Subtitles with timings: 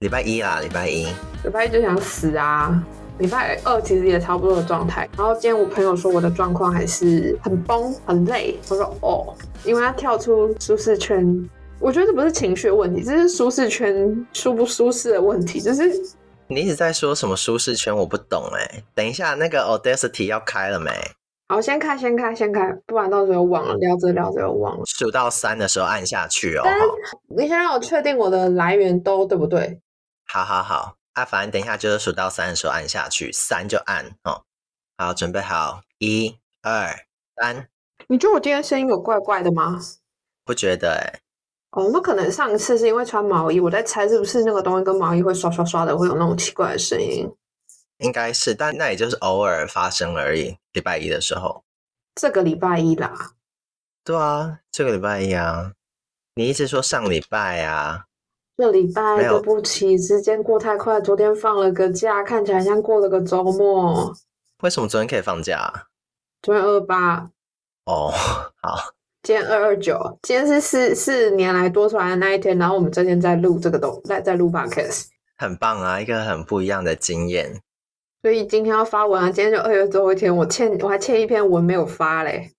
[0.00, 1.06] 礼拜一啦，礼拜一，
[1.42, 2.80] 礼拜一就想死啊！
[3.18, 5.08] 礼拜二其实也差不多的状态。
[5.16, 8.56] 然后今天我朋友说我的状况还是很崩很累。
[8.68, 9.34] 我说哦，
[9.64, 11.26] 因为他跳出舒适圈，
[11.80, 15.60] 我觉得这不是情绪的问题，这是舒适圈舒不舒适的问题。
[15.60, 15.90] 就是
[16.46, 18.80] 你一直在说什么舒适圈，我不懂哎。
[18.94, 20.92] 等一下，那个 Audacity 要开了没？
[21.48, 24.84] 好，先开，先开，先开，不然到时候忘了，聊着聊着又忘了。
[24.86, 26.62] 数到三的时候按下去哦。
[26.64, 26.78] 但
[27.36, 29.80] 你先让我确定我的来源都对不对？
[30.30, 34.44] 好好好，啊，反正等一下就是数到三的时候按下去，三就按哦。
[34.98, 36.94] 好，准备好，一、二、
[37.36, 37.68] 三。
[38.08, 39.80] 你觉得我今天声音有怪怪的吗？
[40.44, 41.20] 不觉得哎、欸。
[41.70, 47.30] 哦，那可能上一次是因为穿毛衣，我在猜是不是那个东西跟毛衣会刷刷刷的，会有那种奇怪的声音。
[47.98, 50.58] 应该是，但那也就是偶尔发生而已。
[50.72, 51.64] 礼拜一的时候，
[52.14, 53.32] 这个礼拜一啦。
[54.04, 55.72] 对啊，这个礼拜一啊。
[56.34, 58.07] 你一直说上礼拜啊。
[58.58, 61.00] 这礼拜对不起，时间过太快。
[61.00, 64.12] 昨天放了个假，看起来像过了个周末。
[64.62, 65.72] 为什么昨天可以放假？
[66.42, 67.30] 昨天二八。
[67.84, 68.10] 哦，
[68.60, 68.92] 好。
[69.22, 72.58] 今天二二九，今天是四四年来多出来的那一天。
[72.58, 75.06] 然后我们这天在录这个东，在在录 podcast。
[75.36, 77.62] 很棒啊，一个很不一样的经验。
[78.22, 82.50] 所以今天要发文啊，今天就二月最后一天，我欠我还欠一篇文没有发嘞。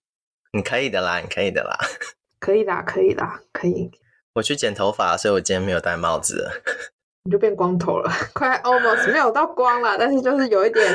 [0.53, 1.77] 你可以的啦，你可以的啦。
[2.39, 3.91] 可以啦，可以啦，可以。
[4.33, 6.49] 我去剪头发，所以我今天没有戴帽子。
[7.25, 10.87] 你就变光头了， 快 almost 没有到光了，但是就是有一点，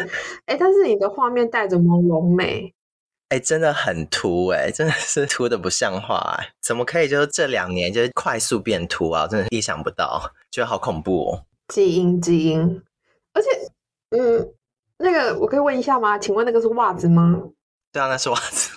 [0.47, 2.75] 哎、欸，但是你的画面带着朦胧美，
[3.29, 9.27] 哎、欸，真的很秃哎、欸，真的是 秃的不像话哎、欸，怎么可以就是这两年就是快速变秃啊？
[9.29, 11.45] 真的意想不到，觉得好恐怖哦。
[11.69, 12.83] 基因基因，
[13.35, 13.49] 而且
[14.11, 14.55] 嗯，
[14.97, 16.19] 那个我可以问一下吗？
[16.19, 17.39] 请问那个是袜子吗？
[17.93, 18.71] 对啊，那是袜子。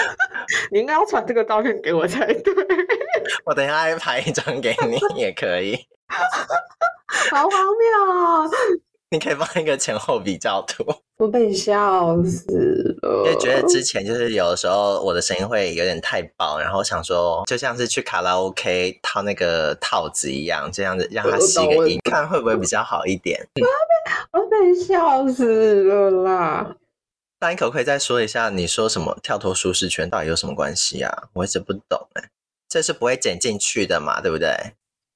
[0.70, 2.54] 你应该要传这个照片给我才对。
[3.44, 5.78] 我等一下再拍一张给你也可以。
[7.30, 8.48] 好荒谬啊！
[9.10, 10.84] 你可以放一个前后比较图。
[11.18, 13.24] 我被笑死了。
[13.26, 23.38] 因为觉得之前就是有的时候我的声音会有点太爆，然后想说就像是去卡拉 OK 套那个套子一样，这样子让它吸个音，看会不会比较好一点。
[23.54, 26.74] 我被我被笑死了啦！
[27.42, 31.24] 那你可不可以再说一下，你说什么跳脱舒适圈到底有什么关系啊？
[31.32, 32.30] 我一直不懂哎，
[32.68, 34.54] 这是不会剪进去的嘛，对不对？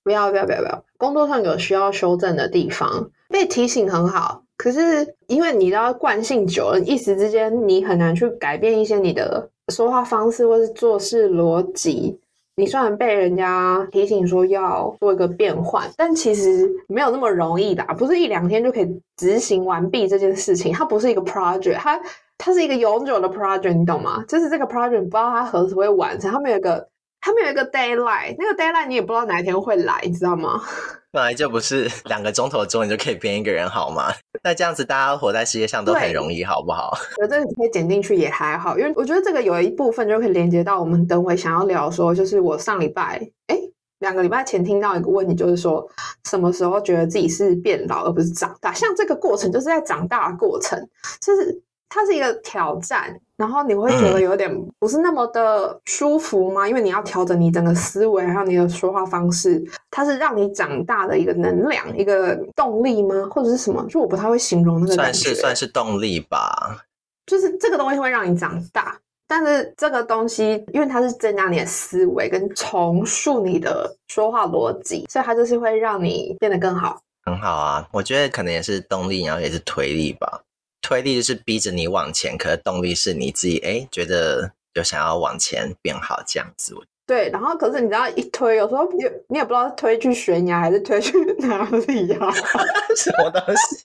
[0.03, 0.85] 不要不要不要不要！
[0.99, 4.43] 工作上有需要修正的地方，被提醒很好。
[4.57, 12.19] 可是因为你知道惯性久了，一时之间你很难去改变一些你的说话方式或是做事逻辑。
[12.59, 20.73] 你虽然被人家提醒说要做一个变换，但其实没有那么容易的，不是一两天就可以执行完毕这件事情。
[20.73, 22.01] 它不是一个 project，它
[22.39, 24.25] 它是一个永久的 project，你懂吗？
[24.27, 26.89] 就是这个 project 不知道它何时会完成，它没有一个
[27.27, 30.63] 它没有一个 deadline，那个 deadline 你也不知道哪一天会来，你知道吗？
[31.11, 34.13] 本来就不是两个钟头之后你就可以变一个人，好吗？
[34.45, 36.97] 那这样子大家活在世界上都很容易，好不好？
[37.21, 43.59] 我觉得这个你可以剪进去也还好，因为我觉得这个有一部分就可以连接到我们等会想要聊说，就是我上礼拜哎
[43.99, 45.85] 两个礼拜前听到一个问题，就是说
[46.31, 48.73] 什么时候觉得自己是变老而不是长大？
[48.73, 50.79] 像这个过程就是在长大的过程，
[51.21, 51.61] 就是。
[51.89, 56.65] 它是一个挑战，然后你会觉得有点不是那么的舒服吗？
[56.65, 63.29] 嗯、因为你要调整你整个思维，还有你的说话方式，它是让你长大的一个能量，一个动力吗？
[63.31, 63.87] 或者是什么？
[63.89, 65.19] 就我不太会形容那个感觉。
[65.19, 66.85] 算是算是动力吧。
[67.27, 68.97] 就是这个东西会让你长大，
[69.27, 77.01] 但是这个东西因为它是增加你的思维跟重塑你的说话逻辑，所以它就是会让你变得更好。
[77.25, 80.41] 很好啊，我觉得可能也是动力，然后也是推力吧。
[80.87, 86.77] 推力就是逼着你往前，可是动力是你自己哎，觉得有想要往前变好这样子。
[87.05, 92.33] 对，然后可是你知道一推，有时候你你也不知道是推去悬崖还是推去哪里呀、啊？
[92.97, 93.83] 什么东西？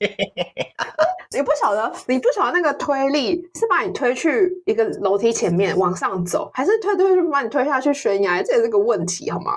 [1.35, 8.43] 你不晓得，你不晓得那个推力是把你推去一个楼梯前面往上走，还是推推就把你推下去悬崖？
[8.43, 9.51] 这也是个问题，好吗？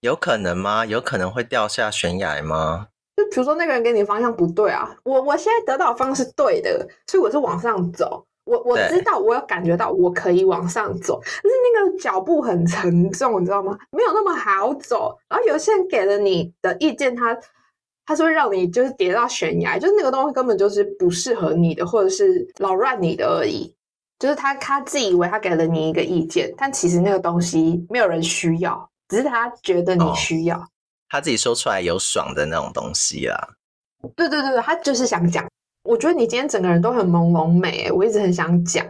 [0.00, 0.86] 有可能吗？
[0.86, 2.88] 有可能会掉下悬崖吗？
[3.32, 8.24] 就比如说那个人给你方向不对啊，我我现在得到的方向是对的，所以我是往上走。
[8.44, 13.78] 我我知道，我有感觉到我可以往上走，但是那个脚步很沉重，你知道吗？
[13.92, 15.16] 没有那么好走。
[15.28, 17.38] 然后有些人给了你的意见，他
[18.04, 23.72] 他是会让你就是跌到悬崖，就是那个东西根本就是不适合你的，或者是扰乱你的而已。
[24.18, 30.58] 就是他他自以为他给了你一个意见，但其实那个东西没有人需要，只是他觉得你需要。
[30.58, 30.66] 哦
[31.12, 33.36] 他自己说出来有爽的那种东西啦，
[34.16, 35.46] 对对对，他就是想讲。
[35.84, 38.86] 我觉得你今天整个人都很朦胧美，我一直很想讲。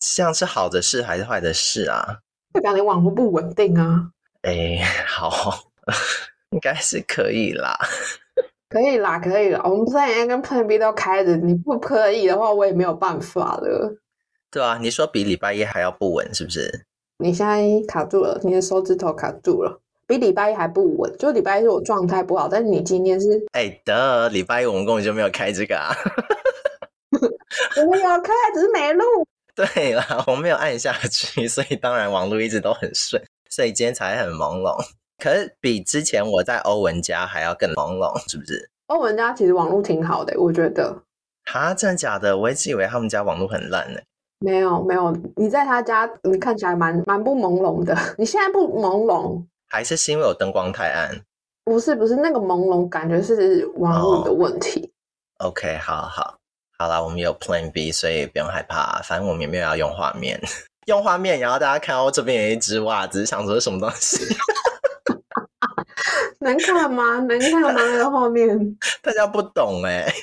[0.00, 2.18] 像是好的事还是坏的事啊？
[2.52, 4.10] 代表你网络不稳定啊？
[4.42, 5.70] 哎， 好，
[6.52, 7.74] 应该是可以啦。
[8.68, 9.62] 可以啦，可以啦。
[9.64, 13.96] 我们 Plan A 跟 Plan B 都开着，你不可以的话，我也没有办法了。
[14.50, 16.84] 对啊，你说比礼拜一还要不稳，是不是？
[17.16, 21.12] 你现在卡住了，你的手指头卡住了，比礼拜一还不稳。
[21.18, 23.44] 就礼拜一是我状态不好，但是你今天是……
[23.52, 25.94] 哎得，礼拜一我们根本就没有开这个啊。
[27.76, 29.04] 我们有开，只是没录。
[29.54, 34.76] 对啦，我没有按下去，所以当然网络一直都很顺，所以今天才很朦胧。
[35.18, 38.68] 可是比之前我在欧文家还要更朦胧，是不是？
[38.88, 40.94] 欧文家其实网络挺好的，我觉得。
[41.44, 42.36] 哈，真的假的？
[42.36, 44.00] 我一直以为他们家网络很烂呢。
[44.40, 47.96] 没有没有，你在他家，你看起来蛮蛮不朦胧的。
[48.18, 51.20] 你现在不朦胧，还是是因为我灯光太暗？
[51.64, 54.92] 不是不是，那个朦胧感觉是网络的问题。
[55.38, 56.38] Oh, OK，好好
[56.78, 60.40] 好啦，我们有 Plan B，所以不用害怕，反正我们也没有要用画面，
[60.86, 64.24] 用画面，然后大家看到我这边有一只袜子，想说是什么东西。
[66.38, 67.18] 能看吗？
[67.20, 67.72] 能看吗？
[67.72, 70.14] 那个画面， 大家不懂哎、欸，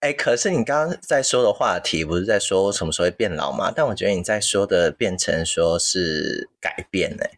[0.00, 3.70] 哎、欸，可是你刚刚在说的话题不是在说什么时候会变老吗？
[3.74, 7.30] 但我觉得你在说的变成说是改变哎、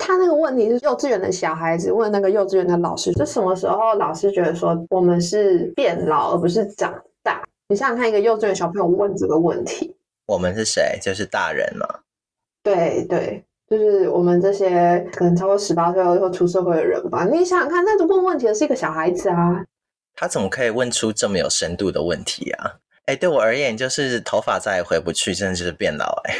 [0.00, 6.92] 他那个问题是幼稚园的小孩子问那个幼稚园的老师，就什么时候老师觉得说我们是变老而不是长
[7.22, 7.42] 大？
[7.68, 9.94] 你想想看，一个幼稚园小朋友问这个问题，
[10.26, 10.98] 我们是谁？
[11.00, 11.86] 就是大人嘛。
[12.62, 13.44] 对对。
[13.68, 19.64] 就是我们这些可能超过十八岁后出社会的人吧，你想想看，那问问题的是一个小孩子啊，
[20.16, 22.72] 他怎么可以问出这么有深度的问题啊？
[23.06, 26.34] 哎，对我而言，就是头发再也回不去，真的就是变老哎。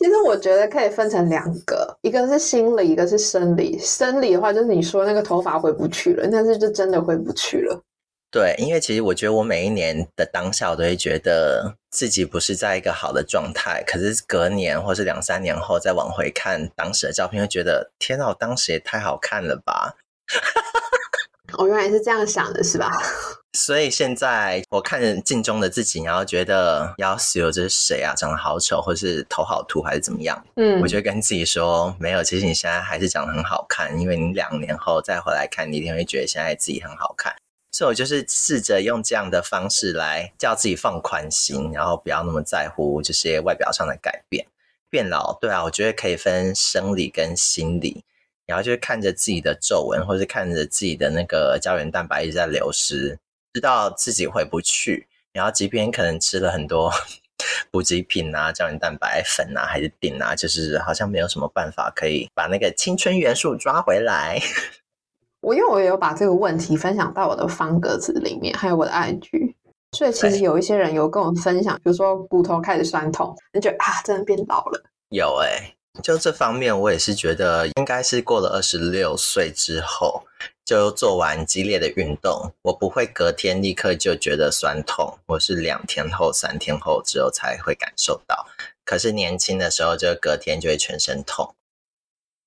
[0.00, 3.78] 其实我觉得可以分成两个，一个是心理，一个是生理。
[3.78, 7.78] 生理的话，就是你说那个头发回不去了，但是就真的回不去了。
[8.30, 13.84] 对，因为其实我觉得我每一年的当下，我都会觉得自己不是在一个好的状态。
[13.86, 19.96] 可是隔年或是两三年后再往回看当时的照片，会觉得天哪，我当时也太好看了吧！
[21.60, 22.90] 我原来是这样想的，是吧？
[23.52, 28.14] 所以现在我看着镜中的自己，然后觉得要死，这是谁啊？
[28.14, 30.42] 长得好丑，或是头好秃，还是怎么样？
[30.56, 37.34] 嗯，我就跟自己说，没有，其实你现在还是长得很好看，因为你两年后再回来看，你一定会觉得现在自己很好看。
[37.72, 44.46] 所以我就是试着用这样的方式来叫自己放宽心，然后不要那么在乎这些外表上的改变。
[44.88, 48.04] 变老，对啊，我觉得可以分生理跟心理。
[48.50, 53.16] 然后就是看着自己的皱纹，或是看着自己的那个胶原蛋白一直在流失，
[53.52, 55.06] 知道自己回不去。
[55.32, 56.92] 然后即便可能吃了很多
[57.70, 64.40] 补给品啊、胶原蛋白粉啊，还是錠啊，就是好像没有什么办法可以把那个青春元素抓回来。
[65.40, 69.54] 我因为我也有把这个问题分享到我的方格子里面，还有我的 IG，
[69.96, 74.82] 所以其实有一些人有跟我分享，比如说骨头开始酸痛，你觉得啊，真的变老了。
[75.10, 80.24] 有哎、欸，就这方面，我也是觉得应该是过了二十六岁之后，
[80.64, 88.46] 就做完激烈的运动，我不会隔天立刻就觉得酸痛，我是两天后、三天后之后才会感受到。
[88.84, 91.54] 可是年轻的时候，就隔天就会全身痛。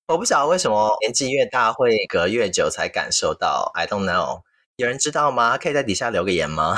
[0.08, 4.42] 我不晓得为什么年纪越大会隔越久才感受到，I don't know。
[4.76, 5.56] 有人知道吗？
[5.56, 6.76] 可以在底下留个言吗？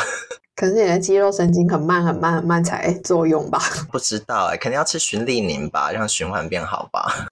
[0.56, 3.60] 可是你的肌肉神经很慢很慢很慢才作用吧？
[3.92, 7.06] 不知道哎、欸，肯定要吃循例宁吧，让循环变好吧。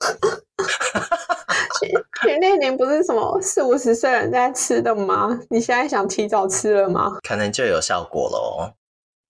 [2.23, 5.40] 循利宁不是什么四五十岁人在吃的吗？
[5.49, 7.11] 你现在想提早吃了吗？
[7.26, 8.71] 可能就有效果喽。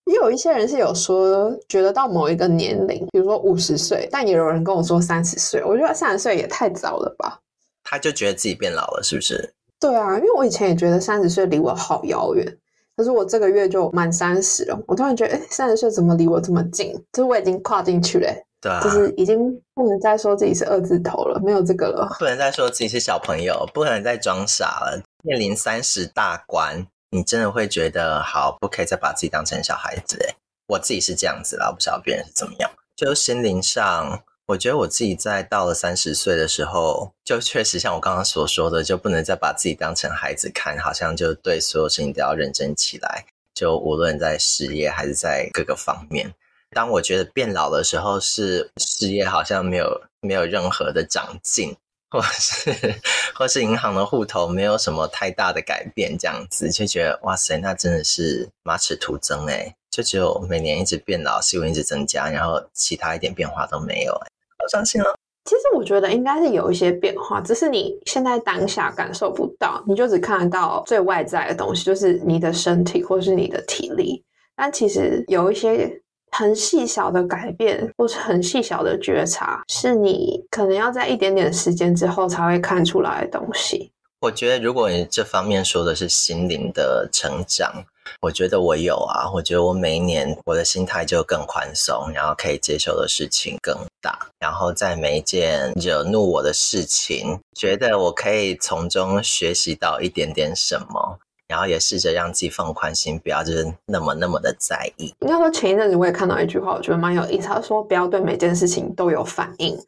[0.06, 5.64] 也有一些人是有说，觉得到某一个年龄，比如说五十岁，但也有人跟我说三十岁。
[5.64, 7.38] 我觉得三十岁也太早了吧？
[7.82, 9.54] 他就觉得自己变老了，是不是？
[9.80, 12.58] 对啊，因为我以前也觉得三十岁离我好遥远，
[12.96, 16.92] 可是我这个月就满三十了，我突然觉得，哎，三十岁怎么离我这么近？
[17.12, 19.38] 就是我已经跨进去了，对啊，就是已经
[19.74, 26.86] 不能再说自己是二字头了，没有这个了，不能再说自己是小朋友，不能再装傻了，面临三十大关。
[27.10, 30.34] 你真的会觉得好，不可以再把自己当成小孩子诶。
[30.66, 32.70] 我自己是这样子啦，我不知道别人是怎么样。
[32.96, 43.24] 就心灵上，我觉得我自己在到了三十岁的时候，就确实像我刚刚所说的，就不能再把自己当成孩子看，好像就对所有事情都要认真起来。
[43.54, 46.34] 就无论在事业还是在各个方面，
[46.72, 51.76] 当我觉得变老的时候，是事业好像没有没有任何的长进。
[52.10, 53.00] 或是
[53.34, 64.16] 或是银行的户头没有什么太大的改变，这样子就觉得哇塞，那真的是马齿徒增哎，就只有每年一直变老，细纹一直增加，然后其他一点变化都没有，
[64.64, 65.06] 好伤心啊！
[65.44, 74.24] 其实我觉得应该是有一些变化，只是你现在当下感受不到，你就只看得到最外在的东西，就是你的身体或是你的体力，
[74.56, 83.92] 但其实有一些很细小的改变，或是很细小的觉察，是你可能要在一点点时间之后才会看出来的东西。
[84.20, 87.84] 我觉得，如果你这方面说的是心灵的成长，
[88.20, 89.30] 我觉得我有啊。
[89.32, 101.18] 我觉得我每一年我的心态就更宽松，然后可以接受的事情更大，然后在每一件惹怒我的事情，觉得我可以从中学习到一点点什么，
[101.48, 105.14] 然后也试着让自己放宽心，不要就是那么那么的在意。
[105.20, 109.78] 应该说前一阵子我也看到一句话，我觉得蛮有意思，他说不要对每件事情都有反应。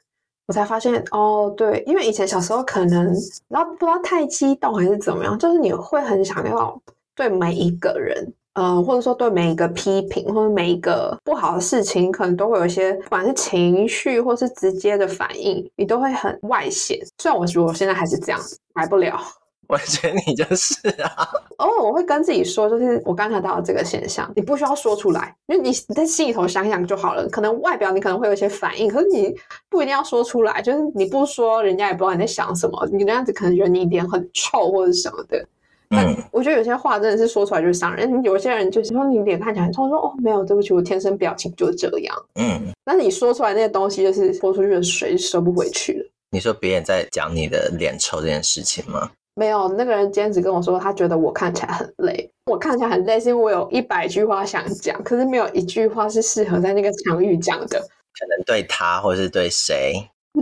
[0.49, 3.13] 我才发现哦，对，因为以前小时候可能
[3.49, 6.81] 然后不知道太激动还是怎么样，就是你会很想要
[7.17, 16.99] 对每一个人，呃，或者说对每一个批评或者每一个不好的事情，可能都会有一些不管是情绪或是直接的反应，你都会很外显。
[17.19, 19.19] 虽然我觉得我现在还是这样子，改不了。
[19.69, 21.27] 我觉得你就是啊。
[21.59, 27.29] 哦，我会跟自己说，就是我刚才到的这个现象，你不需要说出来，因为你你在心里头想想就好了。
[27.31, 29.35] 可能外表你可能会有一些反应，可是你
[29.69, 30.63] 不一定要说出来。
[30.63, 32.89] 就是你不说，人家也不知道你在想什么。
[32.93, 35.45] 你那样子可能觉得你脸很臭或者什么的。
[35.91, 38.23] 嗯，我觉得有些话真的是说出来就是伤人。
[38.23, 42.17] 有些人就是说你脸看起来很臭，说哦没有，对不起，我天生表情就是这样。
[42.35, 46.11] 嗯，但是你说出来那些东西，就是泼出去的水收不回去了。
[46.31, 49.11] 你说别人在讲你的脸臭这件事情吗？
[49.35, 52.29] 没有，那个人今天只跟我说，他觉得我看起来很累。
[52.47, 57.79] 我看起来很累，是因为我有一百句话想讲，可是没有一句话是适合在那个场域讲的。
[57.79, 59.95] 可能对他，或是对谁？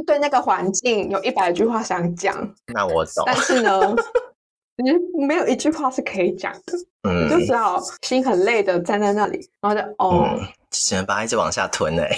[0.07, 2.37] 对那个环境，有一百句话想讲。
[2.73, 3.25] 那我懂。
[3.27, 3.81] 但是呢，
[4.77, 6.79] 你没有一句话是可以讲的。
[7.09, 10.41] 嗯，你就只好心很累的站在那里，然后就哦，嗯、
[10.71, 12.11] 只能把它一直往下吞哎。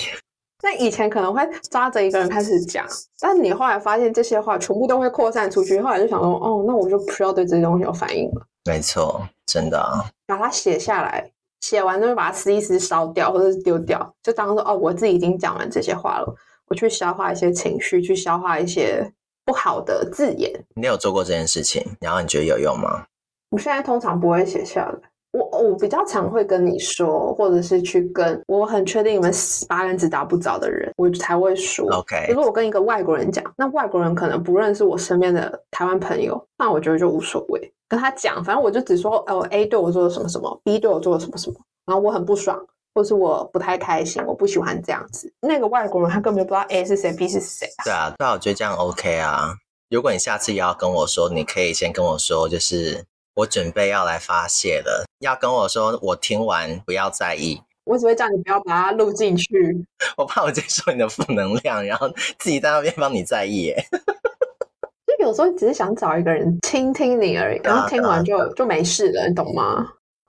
[0.62, 2.86] 那以前可能会抓着一个人开始讲，
[3.20, 8.46] 但是你后来发现这些话全部都会扩散出去，后来就想说，哦，那我就不需要对这些东西有反应了。
[8.64, 10.04] 没错，真的啊。
[10.26, 16.34] 把它写下来，写完之后把它撕一撕、烧掉，或者是丢掉，就当做哦，我自己已经讲完这些话了，
[16.68, 19.08] 我去消化一些情绪，去消化一些
[19.46, 20.52] 不好的字眼。
[20.74, 23.02] 你有做过这件事情，然后你觉得有用吗？
[23.50, 24.94] 我现在通常不会写下来。
[25.32, 29.30] 我我比较常会跟你说，或者是去跟我很确定你们
[29.68, 31.86] 八竿子打不着的人，我才会说。
[31.94, 37.72] OK，如果我跟一个外国人讲，那外国人可能不认识我身边的台湾朋友，那我觉得就无所谓。
[37.86, 42.58] 跟他讲，反正我就只说哦，A 对我做了什么什么，B 对我做了什么什么，然后我很不爽，
[42.96, 45.30] 或是我不太开心，我不喜欢这样子。
[45.40, 47.84] 那个外国人他根本就不知道 A 是谁，B 是谁啊。
[47.84, 49.54] 对啊，对啊，我觉得这样 OK 啊。
[49.90, 53.04] 如果你下次也要跟我说，你可以先跟我说，就是。
[53.36, 57.60] 我准备要来发泄了，要跟我说，我听完不要在意。
[57.84, 59.46] 我只会叫你不要把它录进去，
[60.16, 63.64] 我怕我接受你的负能量，然后自己在那边帮你在意。
[63.64, 63.86] 耶。
[65.18, 69.86] 就有时候只是想找一个人倾听你而已，然后听完就、啊、就没事了，你懂吗？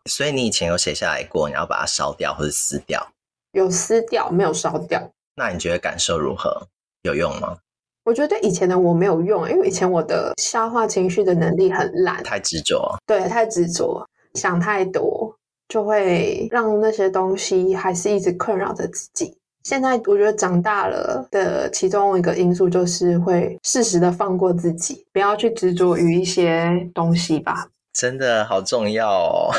[0.07, 3.07] 所以你以前有写下来过，你要把它烧掉或者撕掉？
[3.51, 5.11] 有撕掉，没有烧掉。
[5.35, 6.67] 那你觉得感受如何？
[7.03, 7.57] 有用吗？
[8.03, 12.97] 我觉得对以前的我没有用，因为以前我的消化情绪的能力很烂，太执着。
[13.05, 15.35] 对，太执着，想太多，
[15.67, 19.37] 就会让那些东西还是一直困扰着自己。
[19.63, 27.67] 现在我觉得长大了的其中一个因素就是会适时的放过自己，不要去执着于一些东西吧。
[27.97, 29.51] 真的好重要哦。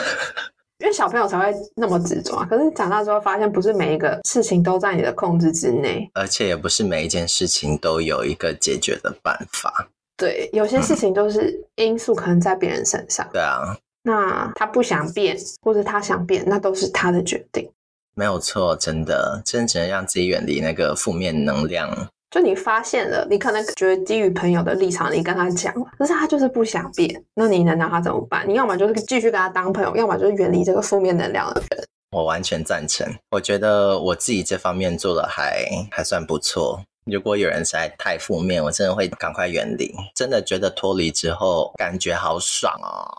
[0.78, 9.88] 因为小朋友才会那么执着啊，可是长大之后发现，不是每一个事情都在你的控制之内，而且也不是每一件事情都有一个解决的办法。
[10.16, 13.26] 对，有些事情都是因素可能在别人身上。
[13.26, 17.68] 嗯、对啊，那他不想变，或者他想变，那都是他的决定。
[18.14, 22.08] 没有错，真的，真的只能让自己远离那个负面能量。
[22.30, 28.46] 就你发现了，你可能觉得基于朋友的立场，你跟他讲，可是他就是不想变，那你能拿他怎么办？
[28.46, 31.84] 你要么就是继续跟他当朋友，要么就是远离这个负面能量的人。
[32.10, 36.82] 我完全赞成，我觉得我自己这方面做的还还算不错。
[37.10, 39.94] 如果有人实在太负面，我真的会赶快远离。
[40.14, 43.16] 真的觉得脱离之后，感觉好爽哦。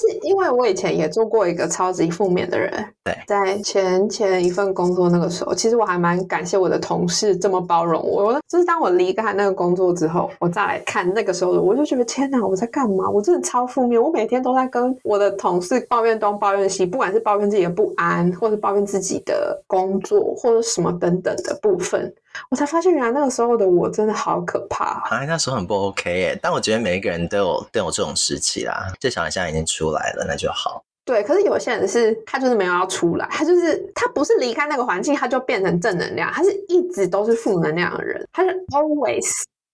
[0.00, 0.20] 但是。
[0.22, 2.70] 因为我以前也做过一个超级负面的人，
[3.02, 8.38] 对，在前前一份工作那个时候，其实我还蛮感谢我的同事这么包容我。
[8.48, 13.08] 就是当我离开那个工作之后，我再来看那个时候的，我就觉得天哪，我在干嘛？
[13.10, 22.12] 我真的超负面，我每天都在跟我的同事抱怨东抱怨西，不管是抱怨自己的不安，或是抱怨自己的工作，或者什么等等的部分。
[22.48, 25.02] 我才发现，原来那个时候的我真的好可怕。
[25.10, 26.38] 哎，那时候很不 OK 耶。
[26.40, 28.92] 但我觉得每一个人都有都有这种时期啦。
[28.98, 30.82] 至少你现在已经出来了，那就好。
[31.04, 39.26] 对，可是有些人是，他就是没有要出来，他就是他不是离开那个环境，他就变成正能量，他是一直都是负能量的人，他是 always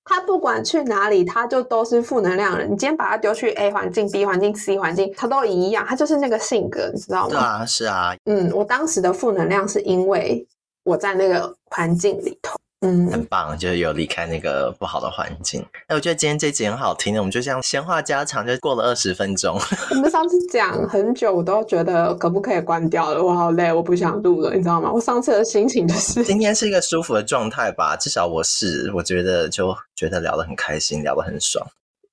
[0.05, 2.69] 他不管去哪里，他就都是负能量的人。
[2.71, 7.31] 你今天把他丢去 A 环境、B 环境、C 环境，他都一样，他就是那个性格，你知道吗？
[7.31, 8.15] 对啊，是啊。
[8.27, 10.47] 嗯，我当时的负能量是因为
[10.87, 12.57] 我在那个环境里头。
[12.83, 15.65] 嗯，很棒，就是有离开那个不好的环境。
[15.87, 19.59] 哎，我觉得今天这集很好听，我们就这样闲话家常，就过了二十分钟。
[19.91, 23.25] 我们上次讲很久，我都觉得可不可以关掉了？
[23.25, 24.93] 我好累，我不想录了，你知道吗？
[24.93, 31.67] 我上次的心情就是 今天是一个舒服的状态吧，至少我是，我觉得就觉得聊得很开心，聊得很爽。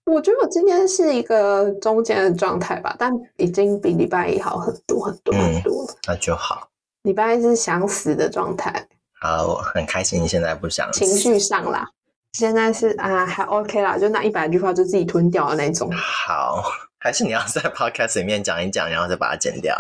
[0.06, 5.92] 我觉得我今天是一个中间的状态吧，但已经比礼拜一好很多很多很多了。
[5.92, 6.70] 嗯，那就好。
[7.04, 8.88] 礼拜一是想死的状态。
[9.22, 11.88] 好，我很开心现在不想情绪上啦，
[12.34, 15.90] 现在是啊还 OK 啦，就那一百句话就自己吞掉的那种。
[15.96, 16.64] 好，
[17.00, 19.78] 还是你要在 Podcast 里面讲一讲，然后再把它剪掉。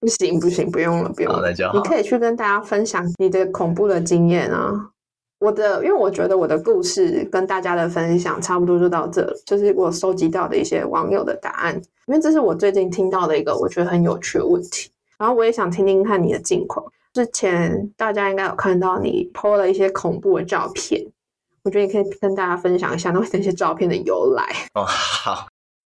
[0.00, 1.74] 不行不行，不用了不用了，那就好。
[1.74, 4.72] 你可以去跟大家分享你的恐怖的经验啊。
[5.40, 11.74] 我的，因为我觉得我的故事跟大家的分享差不多就到这了，就是我收集到的一些网友的答案，
[12.06, 16.86] 因为这是我最近听到的一个我觉得很有趣的问题，然后我也想听听看你的近况。
[17.12, 21.04] 之前大家应该有看到你 po 了一些恐怖的照片，
[21.64, 24.44] 我觉得你可以跟大家分享一下那那些照片的由来。
[24.74, 25.48] 哦， 好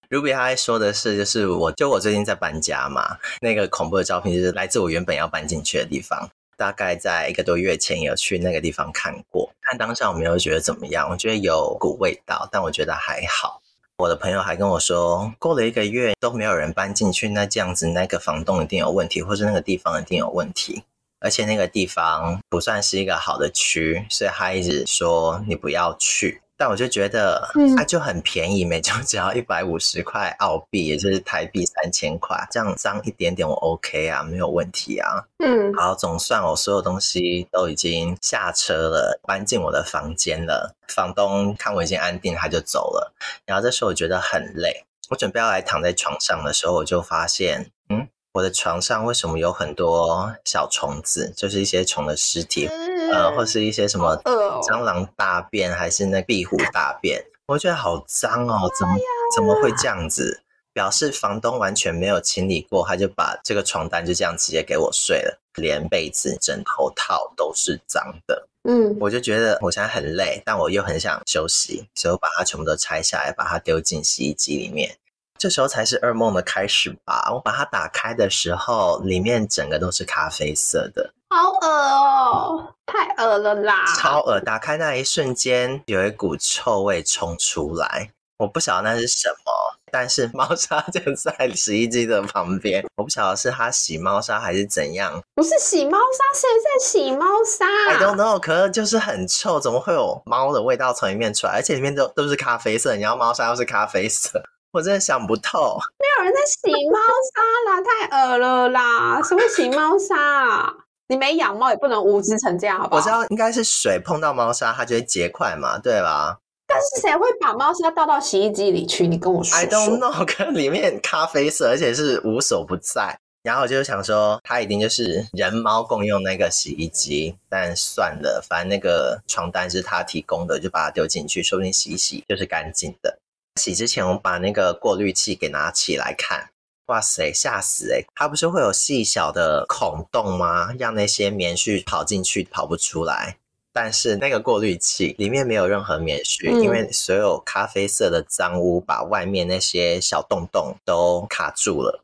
[0.09, 13.61] ，Ruby 他说的是，就是我就我最近在搬家嘛，那个恐怖的照片就是来自我原本要搬进去的地方，大概在一个多月前有去那个地方看过，看当下我没有觉得怎么样，我觉得有股味道，但我觉得还好。
[13.99, 20.83] 我的朋友还跟我说，过了一个月都没有人搬进去，那这样子那个房东一定有问题，或是那个地方一定有问题。
[21.19, 26.41] 而且那个地方不算是一个好的区，所以他一直说你不要去。
[26.59, 35.23] 但我就觉得，它就很便宜，每周只要一百五十块澳币，也就是台币三千块，这样脏一点点我 OK 啊，没有问题啊。
[35.37, 40.75] 嗯，好，总算我所有东西都已经下车了，搬进我的房间了。
[40.89, 43.13] 房东看我已经安定，他就走了。
[43.45, 48.09] 然后这时候我觉得很累，我准备要来躺在床上的时候，我就发现，嗯。
[48.31, 51.33] 我的床上为什么有很多小虫子？
[51.35, 52.69] 就是一些虫的尸体，
[53.13, 54.15] 呃，或是一些什么
[54.63, 57.23] 蟑螂大便，还是那壁虎大便？
[57.47, 58.95] 我觉得好脏哦，怎么
[59.35, 60.43] 怎么会这样子？
[60.71, 68.47] 表示房东完全没有清理过，他就把这个床单就这样直接给我睡了，连被子、枕头套都是脏的。
[68.63, 74.95] 嗯，我就觉得我现在很累，但我又很想休息，所以我把它全部都拆下来，把它丢进洗衣机里面。
[75.37, 77.31] 这时候才是噩梦的开始吧。
[77.33, 83.85] 我把它打开的时候，里面整个都是咖啡色的，好恶哦，太恶了啦！
[83.95, 84.39] 超恶！
[84.39, 89.51] 打开那一瞬间，有一股臭味冲出来，我不晓得那是什么，
[89.91, 95.21] 但是猫砂就在洗衣机的旁边，我不晓得是它洗猫砂还是怎样。
[95.35, 101.53] 不是洗猫砂，谁在洗猫砂？I don't know，可是就是很臭，怎么会有猫的味道从里面出来？
[101.53, 104.41] 而且里面都都是咖啡色，你要猫砂又是咖啡色。
[104.73, 106.99] 我真的想不透，没有人在洗猫
[107.35, 109.21] 砂啦，太恶了啦！
[109.21, 110.73] 谁会洗猫砂啊？
[111.09, 112.97] 你没养猫也不能无知成这样，好不好？
[112.97, 116.37] 我知道应该是水碰到猫砂，它就会结块嘛，对吧？
[116.67, 119.07] 但是谁会把猫砂倒到洗衣机里去？
[119.07, 119.59] 你跟我说，说。
[119.59, 123.17] I don't know，可里面咖啡色，而且是无所不在。
[123.41, 133.17] 然后我就想说，它一定就是人猫共用那个洗衣机，但算了，反正那个床单是他提供的，就把它丢进去，说不定洗一洗就是干净的。
[133.55, 136.49] 洗之前，我把那个过滤器给拿起来看，
[136.89, 138.03] 哇塞，吓死欸！
[138.15, 140.73] 它不是会有细小的孔洞吗？
[140.79, 143.37] 让那些棉絮跑进去，跑不出来。
[143.71, 152.03] 但是那个过滤器里面没有任何棉絮，嗯，因为所有咖啡色的脏污把外面那些小洞洞都卡住了。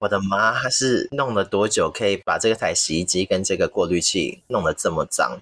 [0.00, 5.40] 我的妈，它是弄了多久可以把这台洗衣机跟这个过滤器弄得这么脏？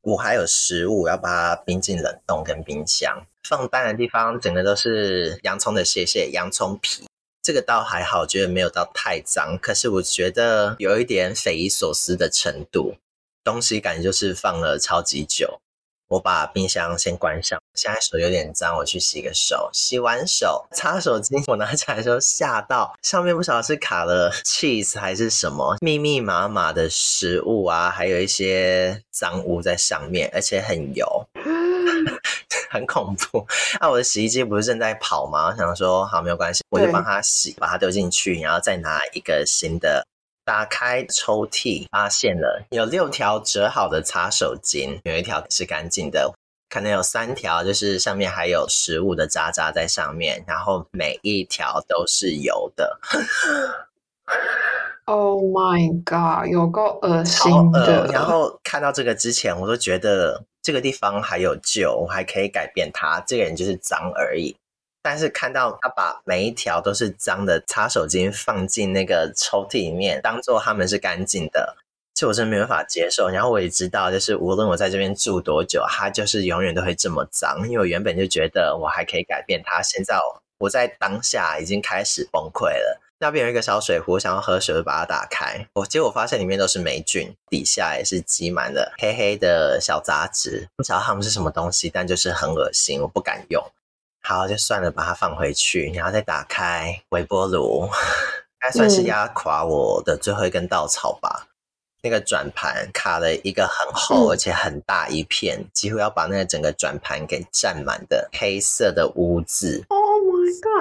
[0.00, 3.26] 我还有食物要把它冰进冷冻跟冰箱。
[3.46, 7.06] 放蛋的地方，整个都是洋葱的屑屑、洋葱皮。
[7.44, 9.58] 这个倒还好，觉得没有到太脏。
[9.60, 12.94] 可是我觉得有一点匪夷所思的程度，
[13.44, 15.60] 东西感觉就是放了超级久。
[16.08, 19.68] 我把冰箱先关上，现在手有点脏，我去洗个手。
[19.74, 31.26] 洗完手，擦手巾，我拿起来的时候吓到，上面不晓得是卡了 cheese 还是什么，密密麻麻的食物啊，还有一些脏污在上面，而且很油。
[32.74, 33.46] 很恐怖
[33.78, 33.88] 啊！
[33.88, 35.50] 我的洗衣机不是正在跑吗？
[35.50, 40.04] 我想说好，没有关系，我就帮它洗，把它丢进去，然后再拿一个新的。
[40.44, 46.34] 打开抽屉，发现了有六条折好的擦手巾，有一条是干净的，
[46.68, 52.98] 可能有三条就是上面还有食物的渣渣在上面，然后每一条都是油的。
[55.04, 56.50] Oh my god！
[56.50, 58.06] 有够恶心的。
[58.08, 60.44] 然后看到这个之前，我都觉得。
[60.64, 63.22] 这个地方还有救，我还可以改变它。
[63.26, 64.56] 这个人就是脏而已。
[65.02, 71.76] 但是看到他把每一条都是脏的擦手巾放进那个抽屉里面，当做他们是干净的，
[72.14, 73.28] 就我真没办法接受。
[73.28, 77.68] 然后我也知道，就是无论我在这边住多久，他就是永远都会这么脏。
[77.68, 80.18] 因为我原本就觉得我还可以改变他，现在
[80.56, 83.02] 我在当下已经开始崩溃了。
[83.24, 85.66] 那边有一个小水壶，想要喝水，就把它打开。
[85.72, 93.64] 我结果发现里面都是霉菌，底下也是积满了黑黑的小杂质，不知道它们是什么东西，但就是很恶心，我不敢用。
[94.20, 97.88] 好，就算了，把它放回去，然后再打开微波炉，
[98.60, 101.46] 该算是压垮我的最后一根稻草吧。
[101.46, 101.48] 嗯、
[102.02, 109.82] 那个转盘卡了一个很厚而且很大一片，嗯、几乎要把那个整个转盘给占满的黑色的污渍。
[109.88, 110.03] Oh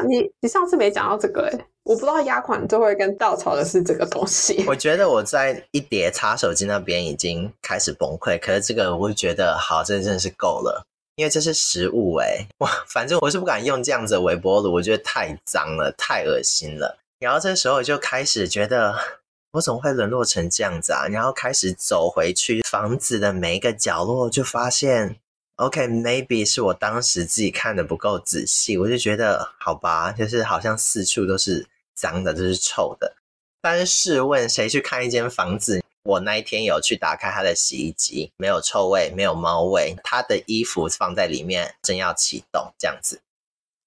[0.07, 4.63] 你你上次没讲到这个诶，我不知道压款最后一根稻草的是这个东西。
[4.67, 10.85] 我觉得我在一叠擦手机那边已经开始崩溃，可是这个我会觉得好，这真的是够了。
[11.15, 16.97] 因为这是食物哎，我反正我是不敢用这样子的微波炉，我觉得太脏了，太恶心了。
[17.19, 18.95] 然后这时候我就开始觉得，
[19.51, 21.05] 我怎么会沦落成这样子啊？
[21.07, 25.17] 然后开始走回去房子的每一个角落，就发现
[25.55, 33.15] ，OK，maybe 是我当时自己看的不够仔细，我就觉得好吧，就是好像四处都是脏的，都是臭的。
[33.61, 35.81] 但是试问，谁去看一间房子？
[36.03, 43.21] 我那一天有去打开他的洗衣机，没有臭味，没有猫味，他的衣服放在里面，正要启动，这样子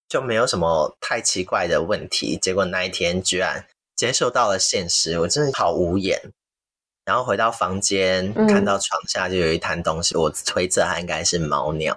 [0.09, 2.39] 就没有什么太奇怪的问题。
[2.39, 6.33] 结果那一天居然接受到了现实，我真的好无言。
[7.07, 11.97] 然后回到房间，看到床下就有一滩东西，嗯、我推测它应该是猫尿。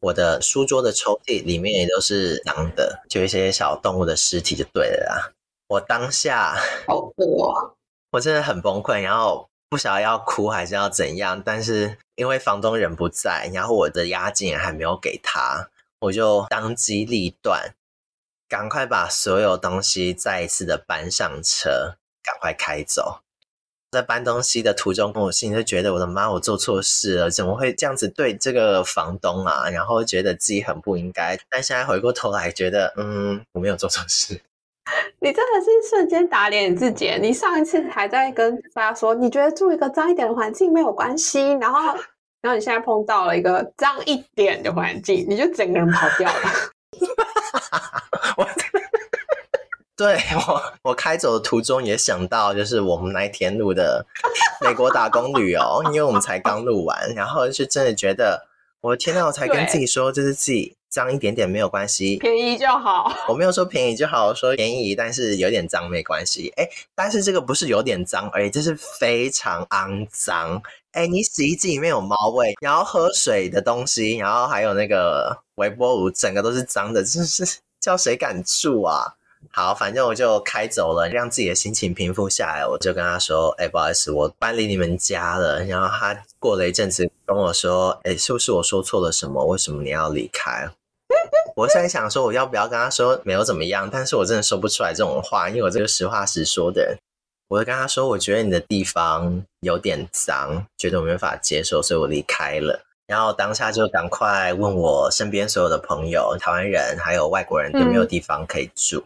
[0.00, 5.32] 我的书桌的抽屉里面也都是脏的，就一些小动物的尸体就对了啦。
[5.68, 6.54] 我当下
[6.86, 7.74] 好多。
[8.10, 15.70] 我真的很崩溃，然后不晓得要哭还是要怎样，但是因为房东人不在，然后我的押金也还没有给他，
[16.00, 17.74] 我就当机立断，
[18.48, 23.22] 赶快把所有东西再一次的搬上车，赶快开走。
[23.96, 29.68] 在搬东西的途中，我心里就觉得我的妈，我做错事了，怎么会这样子对这个房东啊？
[29.70, 34.40] 然后觉得自己很不应该，但现在回过头来觉得，嗯，我没有做错事。
[35.18, 37.10] 你真的是瞬间打脸你自己。
[37.20, 41.80] 你上一次还在跟大家说，你觉得住一个脏一点的环境没有关系，然后，
[42.40, 46.50] 然后你现在碰到了一个脏一点的环境，你就整个人跑掉了。
[48.36, 48.44] 我，
[49.98, 54.04] 对我， 我开走的途中也想到，就是我们那一天录的
[54.60, 58.46] 美国打工旅游，因为我们才刚录完，然后就真的觉得，
[58.82, 60.76] 我的天哪，我才跟自己说，就是自己。
[60.88, 63.12] 脏一点点没有关系，便宜就好。
[63.28, 66.50] 我没有说便宜就好，我说便宜，但是有点脏没关系。
[66.56, 70.62] 哎，但是这个不是有点脏而已，这是非常肮脏。
[70.92, 77.44] 哎，你洗衣机里面有猫味，然后喝水的东西，然后还有那个微波炉，整个都是脏的，真是
[77.78, 79.15] 叫谁敢住啊？
[79.58, 82.66] 好，反正我就开走了，让自己的心情平复下来。
[82.66, 89.42] 我就跟他说：“哎，不好意思，我搬离你们家了。”然后他过了一阵子跟我说：“哎，是不是我说错了什么？
[89.46, 90.68] 为什么你要离开？”
[91.56, 93.88] 我现在想说，我要不要跟他说没有怎么样？
[93.90, 96.98] 但是我真的说不出来这种话，因为我这个实话实说的人。
[97.48, 102.82] 我就跟他说，我觉得你的地方有点脏，觉得我没法接受，所以我离开了。
[103.06, 109.02] 然后当下就赶快问我身边所有的朋友，台湾人还有外国人有没有地方可以住。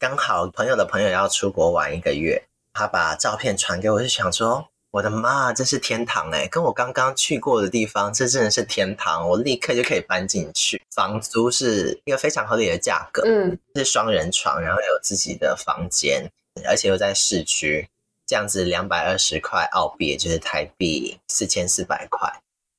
[0.00, 4.66] 刚好朋友的朋友要出国玩一个月，他把照片传给我，就想说。
[4.92, 6.48] 我的妈，这是天堂哎！
[6.48, 9.28] 跟我刚刚去过的地方，这真的是天堂。
[9.28, 16.28] 我立刻就可以搬进去，房租是一个非常合理的价格，嗯，是双人床，然后有自己的房间，
[16.66, 17.88] 而且又在市区，
[18.26, 22.28] 这样子两百二十块澳币，也就是台币四千四百块，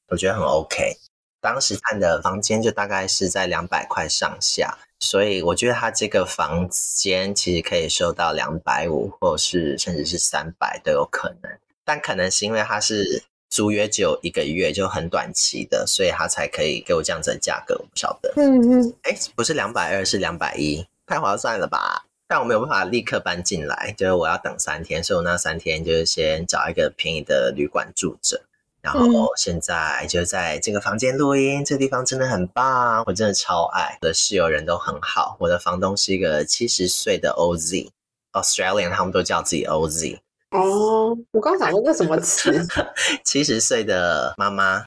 [0.09, 0.97] 我觉得很 OK。
[1.39, 11.51] 当时看的房间就大概是在两百块上下，所以我觉得他这个房间其实可以收到两百五，或者是甚至是三百都有可能。
[11.83, 17.75] 但可能是因为他是租约只有一个月，就很短期的，所以他才可以给我这样子的价格。
[17.75, 22.05] 我不晓得，嗯嗯，哎，不是两百二，是两百一，太划算了吧？
[22.27, 28.43] 但我没有办法立刻搬进来，就是我要等三天，所以我那三天就是先找一个便宜的旅馆住着，
[28.81, 31.63] 然后现在就在这个房间录音。
[31.63, 33.97] 这个地方真的很棒，我真的超爱。
[34.01, 37.89] 我的室友人都很好，我的房东是一个七十岁的 OZ
[38.33, 40.19] Australian，他们都叫自己 OZ。
[40.51, 42.51] 哦，我刚刚想说那什么词？
[43.23, 44.83] 七十岁的妈妈，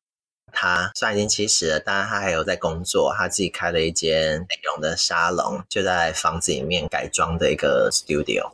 [0.53, 3.15] 她虽然已经七十了，但是她还有在工作。
[3.17, 8.51] 她自己开了一间美容的沙龙，就在房子里面改装的一个 studio。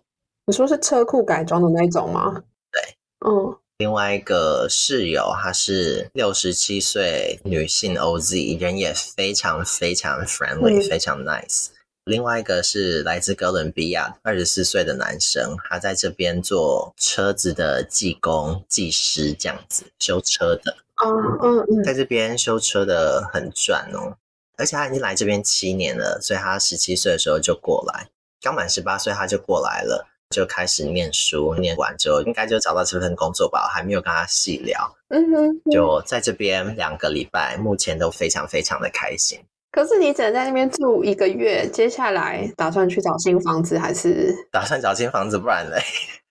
[0.46, 2.42] 你说是车库改装的那种吗？
[2.72, 2.81] 对，
[3.26, 11.68] 嗯，另外一个室友，她是六十七岁女性 OZ，人也非常非常 friendly，、嗯、非常 nice。
[12.04, 20.76] 另外一个是来自哥伦比亚二十四岁的男生，他在这边做车子的技工、技师这样子修车的。
[20.96, 21.08] 哦
[21.42, 24.18] 嗯嗯，在这边修车的很赚哦，
[24.58, 28.10] 而且他已经来这边七年了，所以他十七岁的时候就过来，
[28.42, 30.06] 刚满十八岁他就过来了。
[30.30, 34.96] 就开始念书，念完之后应该就找到这份工作吧，我还没有跟他细聊。
[35.08, 39.40] 嗯哼，就在这边两个礼拜，目前都非常非常的开心。
[39.72, 44.32] 可是你只能在那边住一个月，接下来打算去找新房子还是？
[44.52, 45.82] 打算找新房子，不然嘞？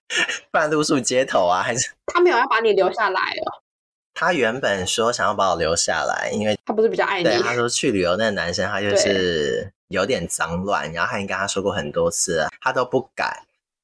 [0.50, 1.62] 不然露宿街头啊？
[1.62, 1.90] 还是？
[2.12, 3.60] 他没有要把你留下来哦？
[4.14, 7.24] 他原本说想要把我留下来，因为他不是比较爱你。
[7.24, 13.42] 对，他说去旅游那个男生他就是有点脏乱，然后他已经跟他说过很多次了，他都不改。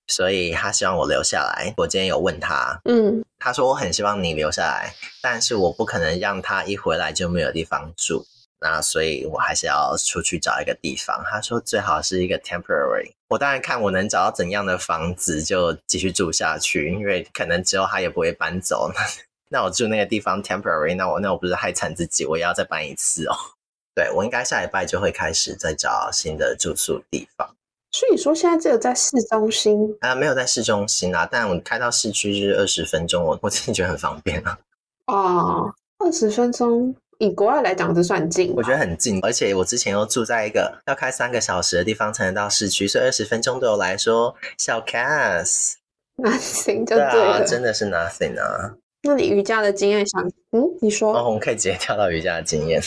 [0.08, 1.74] 所以他希望我留下来。
[1.76, 8.24] 我今天有问他，嗯，他说我很希望你留下来，但是我不可能让他一回来就没有地方住。
[8.58, 11.22] 那所以我还是要出去找一个地方。
[11.30, 13.12] 他说最好是一个 temporary。
[13.28, 18.90] 我当然看我能找到怎样的房子就继续住下去，因为可能之后他也不会搬走。
[18.94, 19.00] 那
[19.48, 22.24] 那我住那个地方 temporary，那我那我不是害惨自己？
[22.24, 23.34] 我也要再搬一次哦。
[23.94, 27.54] 对，我应该下礼拜就会开始再找新的住宿地方。
[27.98, 34.58] 所以说现在这个在市中心啊，没有在市中心啊，但我开到市区就是二十分钟，我我自己觉得很方便啊。
[35.06, 48.74] 哦，二十分钟以国外来讲就算近，我觉得很近，而且我之前又住在一个要开三个小时的地方才能到市区，所以二十分钟对我来说小 case，nothing 就对了，对啊，真的是 nothing 啊。
[49.04, 52.82] 那你瑜伽的经验想，嗯，你说，哦，我们可以直接跳到瑜伽的经验。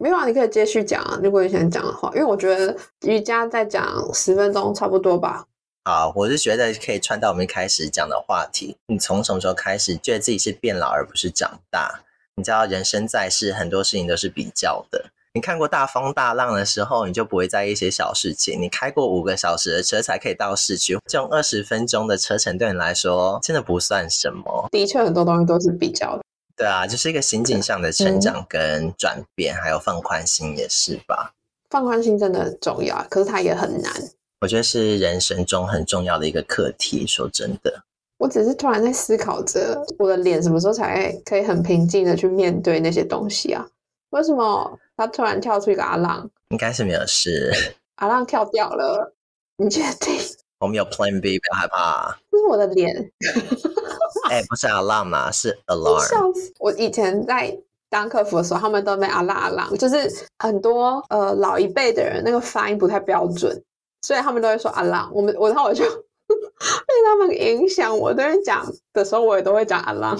[0.00, 1.18] 没有啊，你可以继续讲啊。
[1.20, 3.84] 如果你想讲的话，因为我觉得瑜伽再讲
[4.14, 5.44] 十分钟差不多吧。
[5.84, 8.76] 好，我是觉得可以串到我们一开始讲的话题。
[8.86, 12.02] 你从什么时候开始觉得自己是变老而不是长大？
[12.36, 15.06] 你知道人生在世，很多事情都是比较的。
[15.34, 18.60] 你看过大风大浪的时候，你就不会在意一些小事情。
[18.60, 24.68] 你开过五个小时的车才可以到市区，这种二十分钟的车程对你来说真的不算什么。
[24.70, 26.22] 的确，很多东西都是比较的。
[26.58, 31.32] 对啊，就是一个心境上的成长跟转变，嗯、还有放宽心也是吧。
[31.70, 33.92] 放宽心真的很重要，可是它也很难。
[34.40, 37.06] 我觉得是人生中很重要的一个课题。
[37.06, 37.84] 说真的，
[38.18, 43.64] 我只是突然在思考着，我的脸什么时候才可以很平静的去面对那些东西啊？
[44.10, 46.28] 为什么他突然跳出一个阿浪？
[46.48, 47.52] 应该是没有事。
[47.96, 49.14] 阿浪跳掉了，
[49.58, 50.18] 你确定？
[50.58, 52.18] 我们有 Plan B，不要害怕。
[52.38, 52.94] 这是我的脸。
[54.30, 56.08] 哎、欸，不是 alarm 嘛，是 alarm。
[56.08, 56.52] 笑死！
[56.60, 63.62] 我以前在当客服的时候，他们都没阿浪阿浪，就是很多呃老一辈的人那个发音不太标准，
[64.02, 65.10] 所以他们都会说阿浪。
[65.14, 65.82] 我们我然后我就
[66.28, 70.18] 被他们影响，我对人讲的时候，我也都会讲阿浪。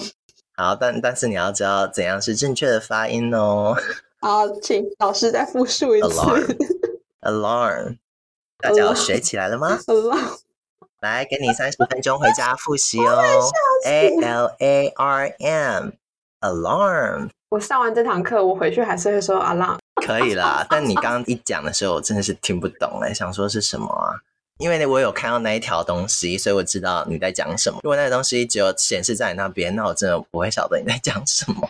[0.57, 3.75] 好，但但是你要知道怎样是正确的发音哦。
[4.21, 6.07] 好，请老师再复述一次。
[7.21, 7.97] alarm，alarm，
[8.59, 10.39] 大家要学起来了吗？alarm。
[11.01, 13.49] 来，给你三十分钟回家复习哦。
[13.85, 17.29] A L A R M，alarm。
[17.49, 19.77] 我上完这堂课，我回去还是会说 alarm。
[20.05, 24.11] 可以啦， 但你刚刚一讲的时候，我真的是听不懂哎，想说是什么啊？
[24.57, 27.79] 因为呢，我有看到那一条东西，所以我知道你在讲什么。
[27.81, 31.69] 如果那个东西只有显示在你那边，那我真的不会晓得你在讲什么。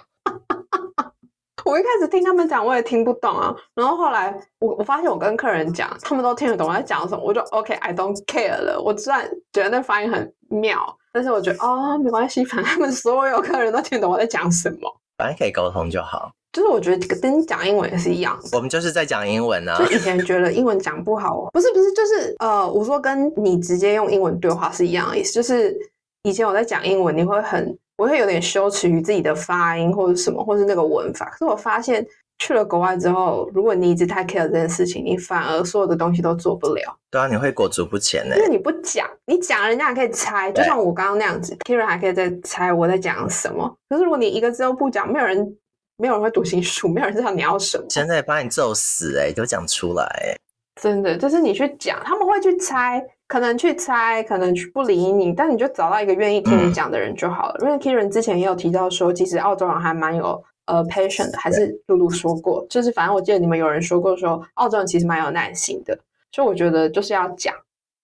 [1.69, 3.55] 我一开始听他们讲，我也听不懂啊。
[3.75, 8.81] 然后后来我我发现我跟客人讲，他们都听得懂我在讲什么，我就 OK，I don't care 了。
[8.81, 10.79] 我虽然觉得那发音很妙，
[11.13, 14.91] 但是我觉得哦，没关系，反正他们所有客人都听得懂我在讲什么。
[15.17, 16.31] 反正可以沟通就好。
[16.51, 18.35] 就是我觉得跟你讲英文也是一样。
[18.53, 19.77] 我们就是在讲英文啊。
[19.77, 25.31] 就以前觉得英文讲不好，不是不是，就是呃，我说跟你直接用英文对话是一样的意思。
[25.33, 25.77] 就是
[26.23, 27.77] 以前我在讲英文，你会很。
[27.99, 31.29] 我会有点羞耻于自己的发音或者什么，或是那个文法。
[31.31, 32.05] 可是我发现
[32.37, 36.95] 去了国外之后，如果你一直太 care 这件事情，你反而所有的东西都做不了。
[37.11, 38.37] 对啊，你会裹足不前呢。
[38.37, 43.69] 因为你不讲，你讲人家还可以猜，就像我刚刚那样子，Keiran 还可以再猜我在讲什么。
[43.89, 45.57] 可是如果你一个字都不讲，没有人，
[45.97, 47.83] 没有人会读心术， 没有人知道你要什么。
[47.89, 50.37] 现在把你揍死哎，都讲出来哎。
[50.81, 53.05] 真的，就是你去讲，他们会去猜。
[53.29, 57.59] 可能去猜，可能去不理你，但你就找到一个愿意听你讲的人就好了。
[57.59, 65.95] 嗯、因为 Keiran 之前也有提到说，其实澳洲人还蛮有呃 patient 的，还是露露说过，就是反正我记得你们有人说过说，澳洲人其实蛮有耐心的。
[66.31, 67.53] 所以我觉得就是要讲，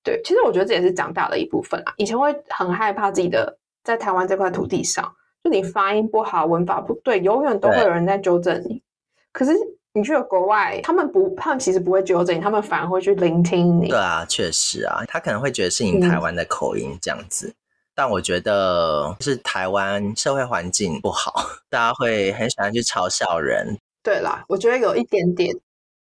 [0.03, 1.93] 对，其实我觉得这也是长大的一部分啊。
[1.97, 5.11] 以前会很害怕自己的在台湾这块土地上，
[5.43, 8.79] 就你发音不好，文法不对，永远都会有人在纠正你。
[9.31, 9.53] 可是。
[9.95, 13.87] 你去了国外，他们不，他们其实不会纠正你，他们反而会去聆听你。
[13.87, 17.55] 对啊，确实啊，他可能会觉得是你台湾的口音这样子，嗯、
[17.95, 21.33] 但我觉得是台湾社会环境不好，
[21.69, 23.77] 大家会很喜欢去嘲笑人。
[24.03, 25.55] 对啦，我觉得有一点点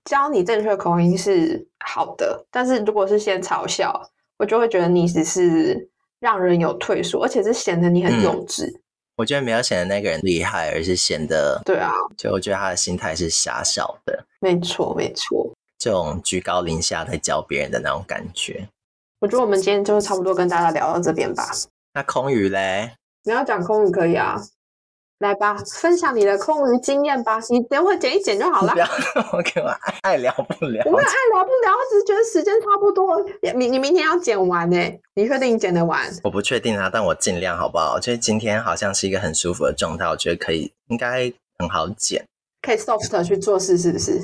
[0.07, 4.03] 教你正确口音是好的，但是如果是先嘲笑，
[4.39, 8.67] 我就会觉得你只是让人有退缩，而且是显得你很幼稚。
[8.67, 8.81] 嗯
[9.17, 18.69] 我觉得没有显得那个人厉害，而是显得对啊，就我觉得他的心态是狭小的，没错没错，这种居高临下在教别人的那种感觉。
[19.21, 21.51] 我觉得我们今天就差不多跟大家聊到这边吧。
[21.95, 22.93] 那空语嘞？
[23.25, 24.43] 你要讲空语可以啊。
[25.23, 27.39] 来吧，分享你的空余经验吧。
[27.49, 28.73] 你等会剪一剪就好了。
[28.73, 28.87] 不要，
[29.33, 29.71] 我跟我
[30.03, 30.85] 爱聊不聊。
[30.85, 33.25] 我们爱聊不聊，我只是觉得时间差不多。
[33.55, 34.77] 你你明天要剪完呢？
[35.15, 36.01] 你确定你剪得完？
[36.25, 37.95] 我不确定啊，但我尽量好不好？
[37.95, 42.25] 我觉得今天好像是一个很舒服的状态，我觉得可以，应该很好剪。
[42.61, 44.21] 可以 soft 去做事是不是？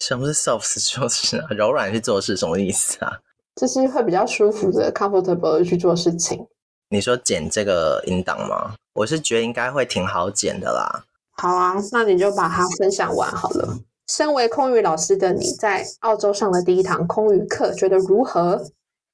[0.00, 1.46] 什么是 soft 做事啊？
[1.54, 3.12] 柔软去做事什么意思啊？
[3.60, 6.46] 就是会比较舒服的，comfortable 的去做事情。
[6.90, 8.74] 你说剪这个音档吗？
[8.94, 11.04] 我是觉得应该会挺好剪的啦。
[11.32, 13.78] 好啊，那你就把它分享完好了。
[14.08, 18.64] 身为空鱼老师的你在澳洲上的第一堂空鱼课，觉得如何？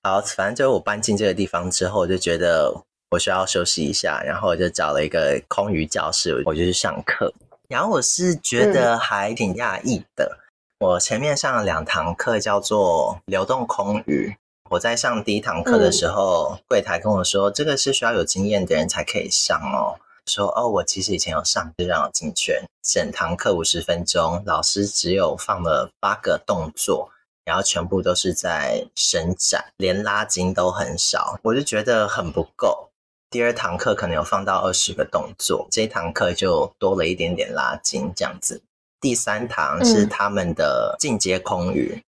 [0.04, 2.72] 好，反正就是我搬进这个地方之后，我就觉得
[3.10, 7.32] 我需要休息一下，然后我就找了一个空余教室，我就去上课。
[7.68, 10.38] 然后我是觉得还挺讶异的。
[10.78, 14.36] 嗯、我前面上了两堂课，叫做流动空鱼。
[14.70, 22.58] 我在上第一堂课的时候，柜台跟我说：“这个是需要有经验的人才可以上哦。”说：“哦，我其实以前有上，就让我进去。
[22.82, 27.10] 整堂课五十分钟，老师只有放了八个动作，
[27.44, 32.88] 然后全部都是在伸展，连拉筋都很少，我就觉得很不够。
[33.30, 38.62] 第二堂课可能有放到二十个动作，这一堂课就多了一点点拉筋这样子。
[38.98, 42.02] 第三堂是他们的进阶空鱼。”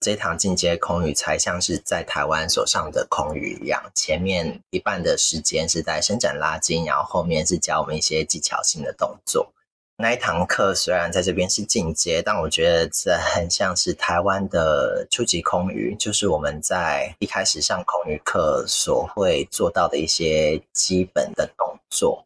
[0.00, 9.52] 这堂进阶空鱼才像是在台湾所上的空鱼一样，前面一半的时间是在伸展拉筋，然后后面是教我们一些技巧性的动作。
[9.96, 22.24] 那一堂课虽然在这边是进阶，但我觉得这很像是台湾的初级空鱼，就是我们在一开始上空鱼课所会做到的一些基本的动作。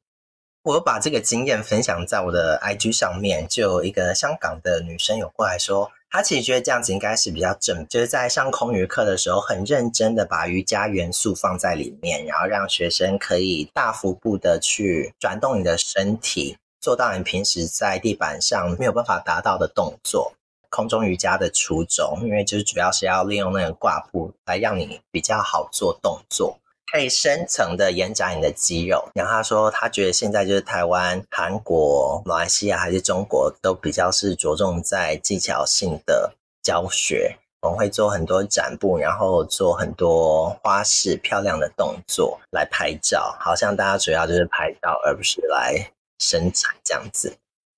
[0.65, 5.91] 我把这个经验分享在我的 IG 上面，就有一个香港的女生有过来说。
[6.13, 20.35] 他其实觉得这样子应该是比较正，就是在上空瑜课的时候，很认真的把瑜伽元素放在里面，然后让学生可以大幅度的去转动你的身体，做到你平时在地板上没有办法达到的动作。
[20.69, 26.59] 空中瑜伽的初衷，因为就是主要是要利用那个挂布来让你比较好做动作。
[26.91, 29.09] 可以深层的延展你的肌肉。
[29.15, 37.37] 然后他说，他觉得现在就是台湾、韩国、马来西亚还是中国，都比较是着重在技巧性的教学。
[37.63, 43.37] 我们会做很多展布，然后做很多花式漂亮的动作来拍照。
[43.39, 47.33] 好像大家主要就是拍照，而不是来生产这样子。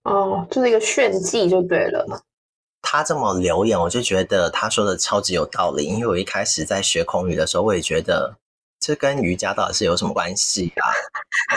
[0.04, 2.06] 哦，就是一个炫技就对了。
[2.80, 5.84] 他这么留言，我就觉得他说的超级有道理。
[5.84, 8.34] 因为我一开始在学空语的时候，我也觉得。
[8.86, 10.92] 这跟瑜伽到底是有什么关系啊？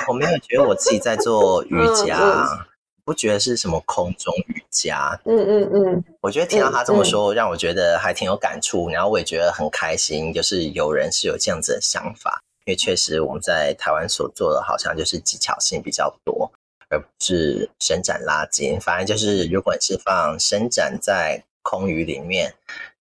[0.07, 2.65] 我没有觉得我自己在做瑜伽，嗯嗯、
[3.03, 5.19] 不觉得是什么空中瑜伽。
[5.25, 12.41] 嗯嗯嗯，我觉得听到他这么说，让我觉得还挺有感触，然后我也觉得很开心，就是有人是有这样子的想法。
[12.63, 16.49] 因为确实我们在台湾所做的，好像就是技巧性比较多，
[16.87, 18.79] 而不是伸展拉筋。
[18.79, 22.53] 反正就是，如果你是放伸展在空余里面，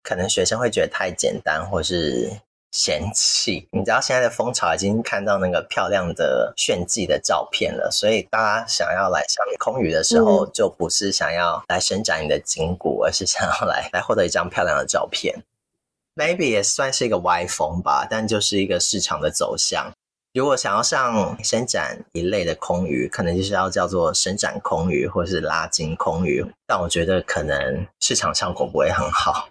[0.02, 2.28] 可能学生会觉得太简单，或是。
[2.72, 15.42] 嫌弃，你知道现在的风潮已经看到那个漂亮的炫技的照片了，所以大家想要来上空余的时候，就不是想要来伸展你的筋骨，而是想要来来获得一张漂亮的照片。
[16.14, 19.92] Maybe 也算是一个歪风吧，但就是一个市场的走向。
[20.32, 29.49] 如果想要上伸展一类的空余，可能就是要叫做伸展空余或是拉筋空余，但我觉得可能市场效果不会很好。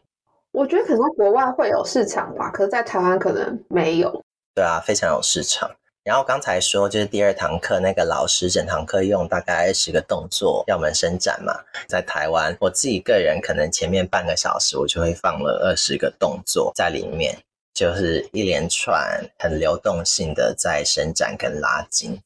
[0.51, 4.23] 我觉得可能国外会有市场吧，可是在台湾可能没有。
[4.55, 5.69] 对啊，非常有市场。
[6.03, 11.53] 然后刚才说，就是第二堂课那个老师整堂课用大概十个动作要我们伸展嘛。
[11.87, 17.37] 在台湾，我自己个人可能前面半个小时我就会放了二十个动作在里面，
[17.75, 22.19] 就是一连串很流动性的在伸展跟拉筋。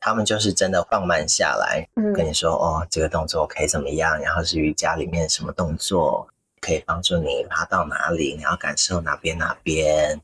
[0.00, 6.26] 他们就是真的放慢下来，嗯，跟你说哦，这个动作可以怎么样，然后是瑜伽里面什么动作。
[6.66, 10.20] 可以帮助你爬到哪里，你要感受哪边哪边，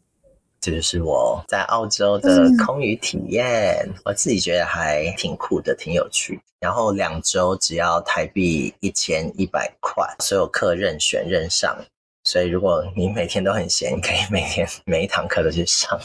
[0.61, 3.87] 这就是我在澳洲的空余体验。
[3.87, 6.41] 嗯、我自己觉得还挺酷的，挺有趣。
[6.59, 11.79] 然后两周只要台币一千一百块，所有课任选任上。
[12.25, 15.97] 所以如果你每天都很闲，你可以每天每一堂课都去上。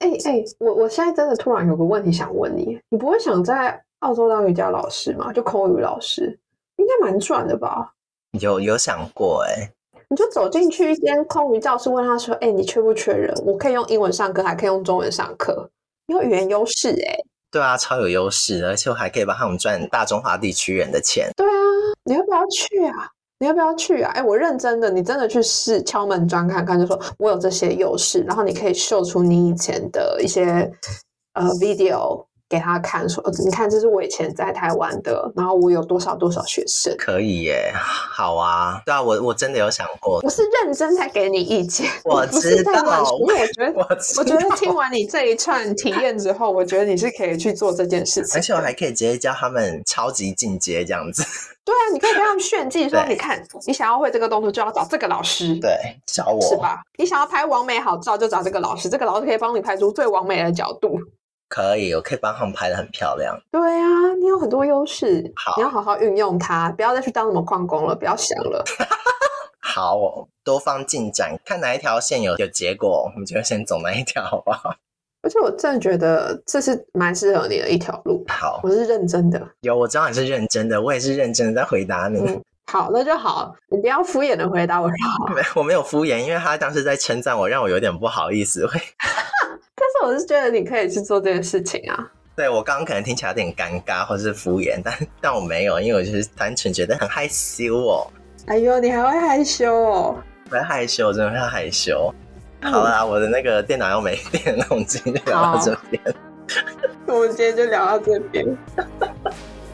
[0.00, 5.32] 哎、哎、欸、哎、欸，我我现在真的突然有个问题想问你，你不会想在澳洲当瑜伽老师吗？
[5.32, 6.36] 就空余老师，
[6.78, 7.92] 应该蛮赚的吧？
[8.40, 9.70] 有有想过哎、欸，
[10.08, 13.34] 你就走进去一间空余教室，问他说：“哎、欸，你缺不缺人？
[13.44, 15.68] 我可以用英文上课，还可以用中文上课，
[16.06, 17.16] 你有语言优势哎。”
[17.50, 21.30] 对啊，超有优势，而且我还可以帮他们赚大中华地区人的钱。
[21.36, 21.52] 对啊，
[22.04, 23.10] 你要不要去啊？
[23.38, 24.10] 你要不要去啊？
[24.12, 30.70] 哎，我认真的，你真的去试敲门砖看看，就说我有这些优势，然后你可以秀出你以前的一些
[31.34, 32.24] 呃 video。
[32.48, 42.72] 给他看，说：“你看，这是我以前在台湾的，然后我有多少多少学生。”可以耶，好啊，对啊，我我真的有想过，我是认真在给你意见， 我知道，
[43.20, 43.86] 因为我觉得，我，
[44.18, 51.24] 我觉得听完你这一串体验之后，我觉得你是可以去做这件事情，而且我还可以直接教他们超级进阶这样子。
[51.64, 55.74] 对啊，你可以跟他们炫技说：“你看，你想要会这个动作，就要找这个老师，对，
[56.04, 56.82] 找我是吧？
[56.98, 60.98] 你想要拍完美好照，就找这个老师，这个老师可以帮你拍出最完美的角度。”
[61.54, 63.38] 可以，我可以帮他们拍的很漂亮。
[63.52, 68.64] 对啊，你有很多优势，好，你要好好运用它，不要再去当什么矿工了，不要想了。
[69.62, 74.74] 好，多方进展，看哪一条线有有结果，我们就先走哪一条，好不好？
[75.22, 78.24] 而且我真的觉得这是蛮适合你的一条路。
[78.26, 79.40] 好，我是认真的。
[79.60, 82.18] 有，我知道你是认真的，我也是认真的在回答你。
[82.18, 85.32] 嗯， 好，那就好，你不要敷衍的回答我就好。
[85.32, 88.68] 没，我没有敷衍，因为他当时在称赞我，让我有点不好意思。
[89.76, 89.84] 会。
[89.84, 92.10] 但是我是觉得你可以去做这件事情啊。
[92.36, 98.10] 对，我刚刚可能听起来有点尴尬或是敷衍，但但我没有，因为我就是单纯觉得很害羞哦。
[98.46, 100.16] 哎呦，你还会害羞哦？
[100.50, 102.12] 会害羞，真的会害羞。
[102.60, 106.02] 嗯、好啦，我的那个电脑又没电，那我们今天就聊到这边。
[107.06, 108.44] 我们今天就聊到这边。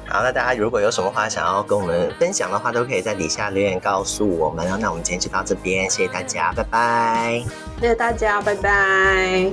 [0.06, 4.66] 好，那大家如果有什么话想要跟我们分享的话，都可以在底下留言告诉我们。
[4.78, 7.42] 那我们今天就到这边，谢谢大家，拜拜。
[7.80, 9.50] 谢谢大家，拜拜。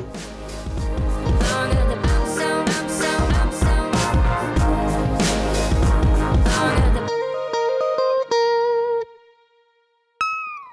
[0.80, 1.17] Thank you.